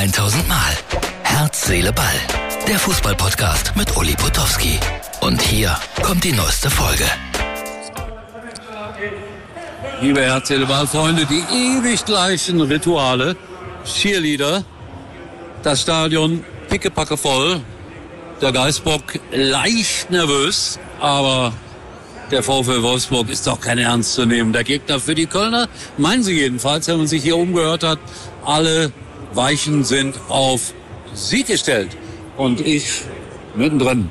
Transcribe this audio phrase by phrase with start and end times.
[0.00, 0.72] 1000 Mal.
[1.24, 2.06] Herz, Seele, Ball.
[2.66, 4.80] Der Fußballpodcast mit Uli Potowski.
[5.20, 7.04] Und hier kommt die neueste Folge.
[10.00, 13.36] Liebe Herz, Seele, Ball, Freunde, die ewig gleichen Rituale.
[13.84, 14.64] Cheerleader.
[15.62, 17.60] Das Stadion pickepacke voll.
[18.40, 21.52] Der Geistbock leicht nervös, aber
[22.30, 25.68] der VfL Wolfsburg ist doch kein ernstzunehmender Gegner für die Kölner.
[25.98, 27.98] Meinen sie jedenfalls, wenn man sich hier umgehört hat.
[28.44, 28.92] Alle
[29.34, 30.72] Weichen sind auf
[31.14, 31.96] Sieg gestellt.
[32.36, 33.02] Und ich
[33.54, 34.10] mittendrin.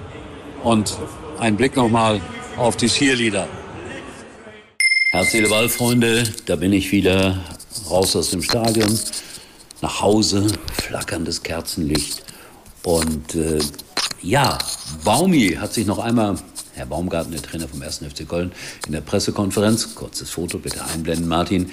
[0.64, 0.98] Und
[1.40, 2.20] ein Blick nochmal
[2.58, 3.48] auf die Cheerleader.
[5.12, 7.44] Herz, Seele, Ball, Freunde, da bin ich wieder
[7.90, 9.00] raus aus dem Stadion,
[9.82, 12.24] nach Hause, flackerndes Kerzenlicht.
[12.84, 13.60] Und äh,
[14.22, 14.58] ja,
[15.04, 16.36] Baumi hat sich noch einmal
[16.80, 17.98] Herr Baumgarten, der Trainer vom 1.
[17.98, 18.54] FC Köln,
[18.86, 21.72] in der Pressekonferenz, kurzes Foto bitte einblenden, Martin,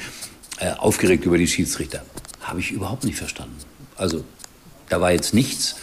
[0.58, 2.02] äh, aufgeregt über die Schiedsrichter.
[2.40, 3.54] Habe ich überhaupt nicht verstanden.
[3.96, 4.24] Also,
[4.88, 5.76] da war jetzt nichts,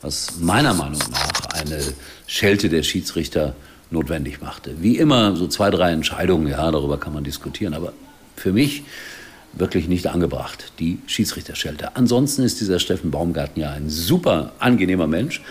[0.00, 1.82] was meiner Meinung nach eine
[2.26, 3.54] Schelte der Schiedsrichter
[3.90, 4.80] notwendig machte.
[4.80, 7.92] Wie immer, so zwei, drei Entscheidungen, ja, darüber kann man diskutieren, aber
[8.34, 8.84] für mich
[9.52, 11.96] wirklich nicht angebracht, die Schiedsrichterschelte.
[11.96, 15.42] Ansonsten ist dieser Steffen Baumgarten ja ein super angenehmer Mensch,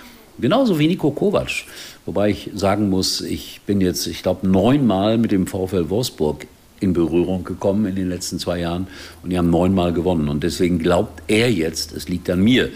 [0.41, 1.65] genauso wie Nico Kovac.
[2.05, 6.47] Wobei ich sagen muss, ich bin jetzt, ich glaube, neunmal mit dem VfL Wolfsburg
[6.79, 8.87] in Berührung gekommen in den letzten zwei Jahren
[9.21, 10.29] und die haben neunmal gewonnen.
[10.29, 12.69] Und deswegen glaubt er jetzt, es liegt an mir.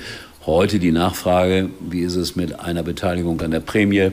[0.45, 4.11] Heute die Nachfrage, wie ist es mit einer Beteiligung an der Prämie?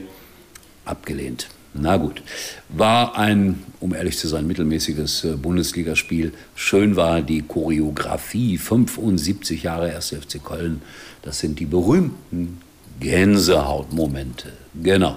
[0.84, 1.48] Abgelehnt.
[1.72, 2.22] Na gut,
[2.68, 6.32] war ein, um ehrlich zu sein, mittelmäßiges äh, Bundesligaspiel.
[6.56, 10.08] Schön war die Choreografie, 75 Jahre 1.
[10.08, 10.82] FC Köln.
[11.22, 12.58] Das sind die berühmten
[13.00, 14.52] Gänsehautmomente.
[14.82, 15.16] Genau.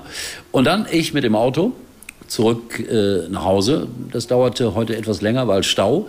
[0.51, 1.73] Und dann ich mit dem Auto
[2.27, 3.87] zurück äh, nach Hause.
[4.11, 6.07] Das dauerte heute etwas länger, weil Stau.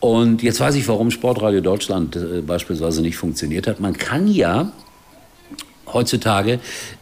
[0.00, 3.78] Und jetzt weiß ich, warum Sportradio Deutschland äh, beispielsweise nicht funktioniert hat.
[3.78, 4.72] Man kann ja
[5.92, 6.58] heutzutage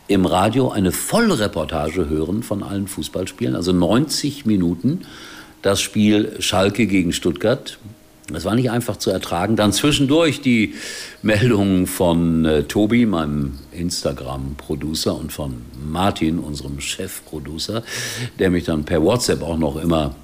[0.09, 5.03] im Radio eine Vollreportage hören von allen Fußballspielen, also 90 Minuten.
[5.63, 7.79] Das Spiel Schalke gegen Stuttgart
[8.35, 9.57] das war nicht einfach zu ertragen.
[9.57, 10.75] Dann zwischendurch die
[11.23, 17.83] Meldungen von äh, Tobi, meinem Instagram-Producer, und von Martin, unserem Chef-Producer,
[18.39, 20.15] der mich dann per WhatsApp auch noch immer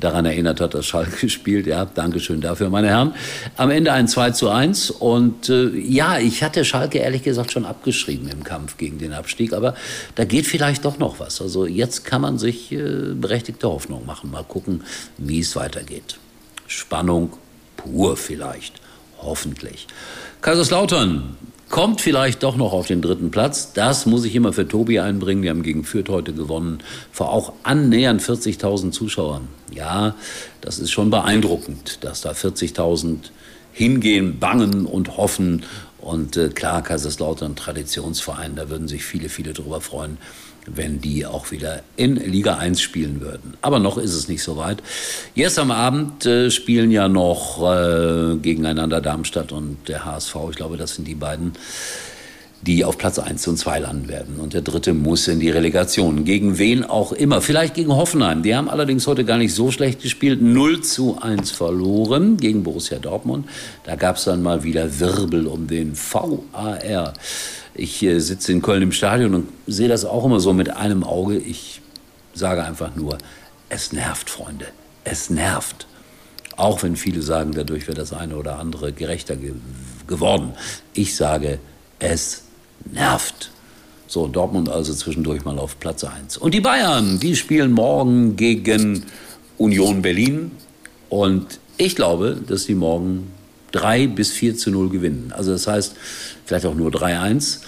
[0.00, 1.66] daran erinnert hat, dass Schalke spielt.
[1.66, 3.14] Ja, Dankeschön dafür, meine Herren.
[3.56, 4.90] Am Ende ein 2 zu 1.
[4.90, 9.52] Und äh, ja, ich hatte Schalke ehrlich gesagt schon abgeschrieben im Kampf gegen den Abstieg.
[9.52, 9.74] Aber
[10.14, 11.40] da geht vielleicht doch noch was.
[11.40, 14.30] Also jetzt kann man sich äh, berechtigte Hoffnung machen.
[14.30, 14.82] Mal gucken,
[15.18, 16.18] wie es weitergeht.
[16.66, 17.32] Spannung
[17.76, 18.80] pur vielleicht.
[19.18, 19.86] Hoffentlich.
[20.42, 21.36] Kaiserslautern
[21.68, 23.72] kommt vielleicht doch noch auf den dritten Platz.
[23.72, 25.42] Das muss ich immer für Tobi einbringen.
[25.42, 26.78] Wir haben gegen Fürth heute gewonnen.
[27.10, 29.48] Vor auch annähernd 40.000 Zuschauern.
[29.72, 30.14] Ja,
[30.60, 33.30] das ist schon beeindruckend, dass da 40.000
[33.72, 35.64] hingehen, bangen und hoffen.
[35.98, 40.18] Und äh, klar, Kaiserslautern, Traditionsverein, da würden sich viele, viele drüber freuen
[40.66, 43.54] wenn die auch wieder in Liga 1 spielen würden.
[43.62, 44.82] Aber noch ist es nicht so weit.
[45.34, 50.36] Jetzt am Abend äh, spielen ja noch äh, gegeneinander Darmstadt und der HSV.
[50.50, 51.52] Ich glaube, das sind die beiden,
[52.66, 54.40] die auf Platz 1 und 2 landen werden.
[54.40, 56.24] Und der dritte muss in die Relegation.
[56.24, 57.40] Gegen ven auch immer.
[57.40, 58.42] Vielleicht gegen Hoffenheim.
[58.42, 60.42] Die haben allerdings heute gar nicht so schlecht gespielt.
[60.42, 63.48] 0 zu 1 verloren gegen Borussia Dortmund.
[63.84, 67.14] Da gab es dann mal wieder Wirbel um den VAR.
[67.74, 71.04] Ich äh, sitze in Köln im Stadion und sehe das auch immer so mit einem
[71.04, 71.38] Auge.
[71.38, 71.80] Ich
[72.34, 73.16] sage einfach nur,
[73.68, 74.66] es nervt, Freunde.
[75.04, 75.86] Es nervt.
[76.56, 79.52] Auch wenn viele sagen, dadurch wäre das eine oder andere gerechter ge
[80.08, 80.54] geworden.
[80.94, 81.58] Ich sage,
[81.98, 82.45] es nervt.
[84.08, 86.36] So, Dortmund also zwischendurch mal auf Platz 1.
[86.36, 89.04] Und die Bayern, die spielen morgen gegen
[89.58, 90.52] Union Berlin.
[91.08, 93.32] Und ich glaube, dass sie morgen
[93.72, 95.32] 3 bis 4 zu 0 gewinnen.
[95.36, 95.96] Also das heißt,
[96.44, 97.58] vielleicht auch nur 3-1.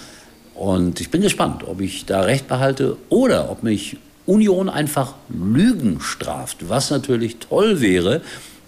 [0.55, 3.97] Und ich bin gespannt, ob ich da recht behalte oder ob mich
[4.27, 8.21] Union einfach Lügen straft, was natürlich toll wäre,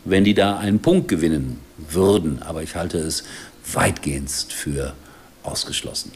[0.04, 2.42] wenn die da einen Punkt gewinnen würden.
[2.42, 3.24] Aber ich halte es
[3.72, 4.94] weitgehend für
[5.42, 6.12] ausgeschlossen.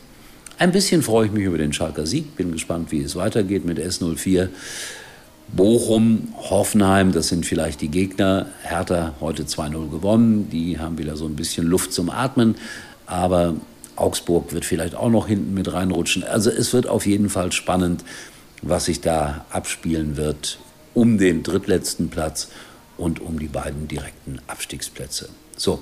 [0.56, 3.78] Ein bisschen freue ich mich über den Schalker Sieg, bin gespannt, wie es weitergeht mit
[3.78, 4.48] S04.
[5.48, 8.46] Bochum, Hoffenheim, das sind vielleicht die Gegner.
[8.62, 12.54] Hertha heute 2-0 gewonnen, die haben wieder so ein bisschen Luft zum Atmen.
[13.06, 13.56] Aber
[13.96, 16.22] Augsburg wird vielleicht auch noch hinten mit reinrutschen.
[16.22, 18.04] Also es wird auf jeden Fall spannend,
[18.62, 20.58] was sich da abspielen wird
[20.94, 22.48] um den drittletzten Platz
[22.96, 25.28] und um die beiden direkten Abstiegsplätze.
[25.56, 25.80] So,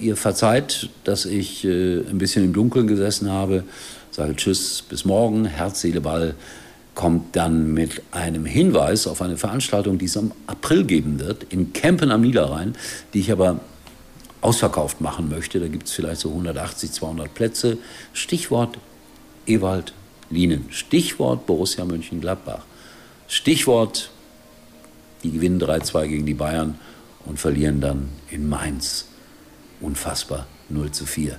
[0.00, 3.64] ihr verzeiht, dass ich äh, ein bisschen im Dunkeln gesessen habe.
[4.10, 5.44] Sage Tschüss, bis morgen.
[5.44, 6.34] Herz, Seele, Ball
[6.94, 11.72] kommt dann mit einem Hinweis auf eine Veranstaltung, die es im April geben wird, in
[11.72, 12.74] Kempen am Niederrhein,
[13.14, 13.60] die ich aber
[14.42, 15.60] ausverkauft machen möchte.
[15.60, 17.78] Da gibt es vielleicht so 180, 200 Plätze.
[18.12, 18.78] Stichwort
[19.46, 19.94] Ewald
[20.30, 20.66] Lienen.
[20.70, 22.64] Stichwort Borussia Mönchengladbach.
[23.28, 24.10] Stichwort,
[25.22, 26.78] die gewinnen 3-2 gegen die Bayern
[27.24, 29.06] und verlieren dann in Mainz.
[29.82, 31.36] Unfassbar, 0 zu 4.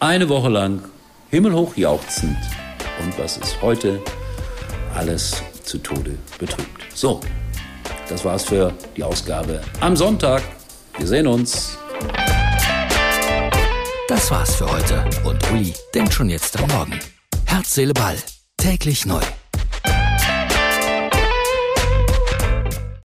[0.00, 0.82] Eine Woche lang
[1.30, 2.38] himmelhoch jauchzend.
[3.02, 4.02] Und was ist heute?
[4.94, 6.84] Alles zu Tode betrübt.
[6.94, 7.20] So,
[8.08, 10.42] das war's für die Ausgabe am Sonntag.
[10.98, 11.78] Wir sehen uns.
[14.08, 15.04] Das war's für heute.
[15.24, 16.98] Und Uli denkt schon jetzt am Morgen.
[17.46, 18.16] Herz, Seele, Ball.
[18.56, 19.22] Täglich neu.